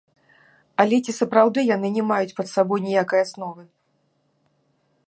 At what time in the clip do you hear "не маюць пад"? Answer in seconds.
1.99-2.47